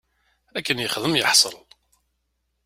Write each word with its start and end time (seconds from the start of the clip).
Akken 0.57 0.81
yexdem 0.83 1.15
yeḥṣel. 1.19 1.55